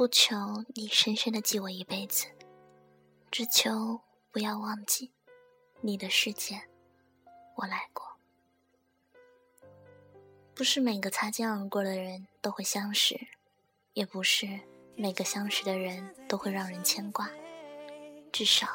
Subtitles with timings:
[0.00, 2.24] 不求你深深的记我一辈子，
[3.30, 4.00] 只求
[4.30, 5.12] 不要忘记，
[5.82, 6.58] 你的世界
[7.54, 8.16] 我来过。
[10.54, 13.28] 不是每个擦肩而过的人都会相识，
[13.92, 14.46] 也不是
[14.96, 17.28] 每个相识的人都会让人牵挂。
[18.32, 18.66] 至少，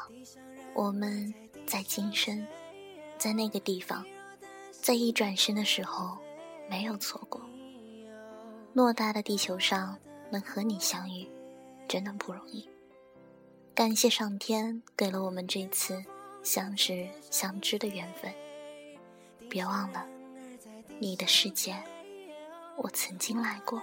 [0.75, 1.33] 我们
[1.65, 2.45] 在今生，
[3.17, 4.05] 在那个地方，
[4.71, 6.19] 在一转身的时候，
[6.69, 7.41] 没有错过。
[8.75, 9.99] 偌大的地球上。
[10.35, 11.25] 能和你相遇，
[11.87, 12.69] 真的不容易。
[13.73, 16.03] 感谢上天给了我们这次
[16.43, 18.33] 相识相知的缘分。
[19.49, 20.05] 别忘了，
[20.99, 21.73] 你的世界，
[22.75, 23.81] 我曾经来过。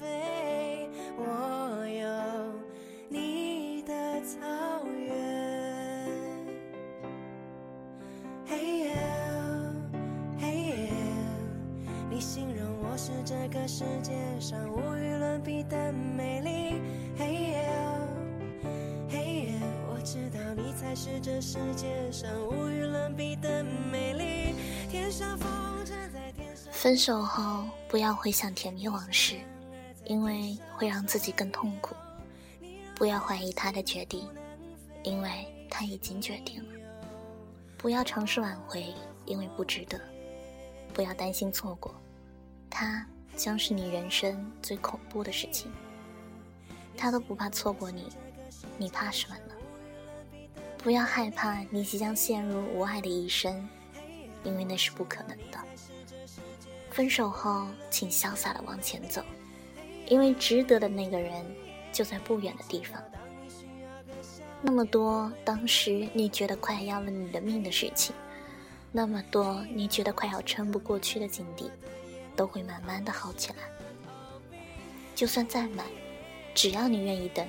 [0.00, 1.57] 这
[13.68, 16.80] 世界上无与伦比的美丽。
[17.18, 17.70] 嘿耶，
[19.10, 24.54] 嘿耶，我知道你才是这世界上无与伦比的美丽。
[24.88, 25.50] 天上风
[25.84, 26.72] 筝在天上。
[26.72, 29.36] 分手后不要回想甜蜜往事，
[30.06, 31.94] 因为会让自己更痛苦。
[32.94, 34.26] 不要怀疑他的决定，
[35.02, 36.80] 因为他已经决定了。
[37.76, 38.94] 不要尝试挽回，
[39.26, 40.00] 因为不值得。
[40.94, 41.94] 不要担心错过，
[42.70, 43.06] 他。
[43.38, 45.70] 将是你人生最恐怖的事情。
[46.96, 48.08] 他都不怕错过你，
[48.76, 49.54] 你怕什么呢？
[50.78, 53.68] 不要害怕你即将陷入无爱的一生，
[54.42, 55.58] 因为那是不可能的。
[56.90, 59.22] 分手后，请潇洒的往前走，
[60.08, 61.46] 因为值得的那个人
[61.92, 63.00] 就在不远的地方。
[64.60, 68.12] 那么多当时你觉得快要了你的命的事情，
[68.90, 71.70] 那么多你觉得快要撑不过去的境地。
[72.38, 73.58] 都会慢慢的好起来。
[75.12, 75.84] 就算再慢，
[76.54, 77.44] 只要你愿意等，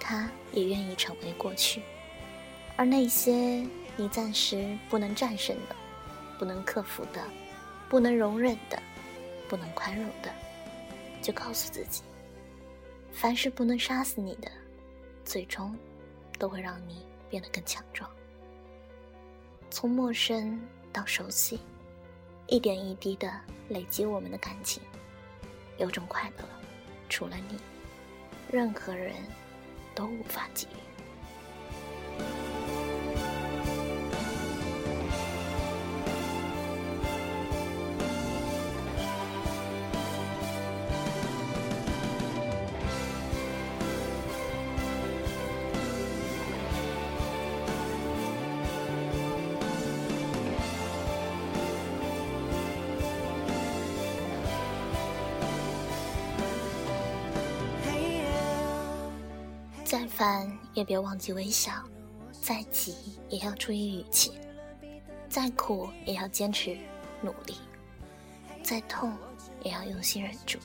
[0.00, 1.82] 它也愿意成为过去。
[2.76, 3.62] 而那些
[3.96, 5.76] 你暂时不能战胜的、
[6.38, 7.22] 不能克服的、
[7.90, 8.82] 不能容忍的、
[9.46, 10.32] 不能宽容的，
[11.20, 12.02] 就告诉自己：
[13.12, 14.50] 凡是不能杀死你的，
[15.26, 15.76] 最终
[16.38, 18.10] 都会让你变得更强壮。
[19.68, 20.58] 从陌生
[20.90, 21.60] 到熟悉。
[22.50, 23.30] 一点一滴的
[23.68, 24.82] 累积我们的感情，
[25.78, 26.44] 有种快乐，
[27.08, 27.56] 除了你，
[28.50, 29.14] 任何人
[29.94, 30.89] 都无法给予。
[60.00, 61.70] 再烦也别忘记微笑，
[62.40, 62.94] 再急
[63.28, 64.32] 也要注意语气，
[65.28, 66.74] 再苦也要坚持
[67.20, 67.54] 努力，
[68.62, 69.14] 再痛
[69.62, 70.58] 也要用心忍住，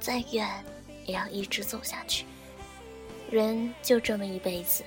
[0.00, 0.48] 再远
[1.04, 2.24] 也要一直走下去。
[3.30, 4.82] 人就这么一辈子，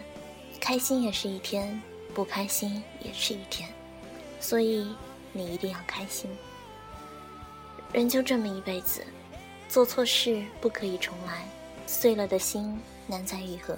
[0.59, 1.79] 开心也是一天，
[2.15, 3.69] 不开心也是一天，
[4.39, 4.91] 所以
[5.33, 6.31] 你一定要开心。
[7.93, 9.05] 人就这么一辈子，
[9.69, 11.47] 做错事不可以重来，
[11.85, 12.79] 碎了的心。
[13.07, 13.77] 难再愈合，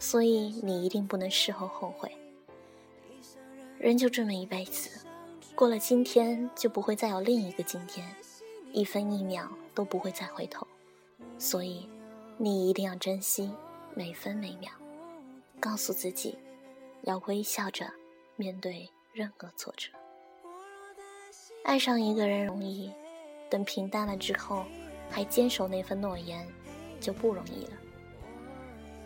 [0.00, 2.10] 所以你一定不能事后后悔。
[3.78, 5.06] 人就这么一辈子，
[5.54, 8.04] 过了今天就不会再有另一个今天，
[8.72, 10.66] 一分一秒都不会再回头，
[11.38, 11.88] 所以
[12.36, 13.48] 你一定要珍惜
[13.94, 14.72] 每分每秒，
[15.60, 16.36] 告诉自己
[17.02, 17.88] 要微笑着
[18.34, 19.88] 面对任何挫折。
[21.62, 22.90] 爱上一个人容易，
[23.48, 24.64] 等平淡了之后
[25.08, 26.44] 还坚守那份诺言，
[27.02, 27.72] 就不容易了。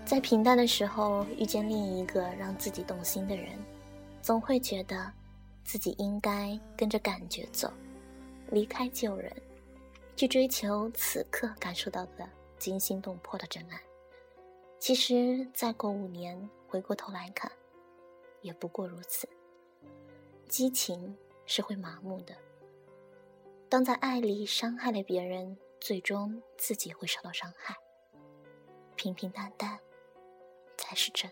[0.04, 3.58] 在平淡的时候遇见另一个让自己动心的人，
[4.22, 5.10] 总会觉得
[5.64, 7.72] 自己应该跟着感觉走，
[8.50, 9.32] 离开旧人，
[10.14, 13.80] 去追求此刻感受到的惊心动魄的真爱。
[14.78, 17.50] 其实再过五年回过头来看，
[18.42, 19.28] 也不过如此。
[20.48, 21.16] 激情
[21.46, 22.32] 是会麻木的，
[23.68, 27.74] 当在爱里伤害了别人，最终自己会受到伤害。
[28.96, 29.78] 平平淡淡。
[30.76, 31.30] 才是真。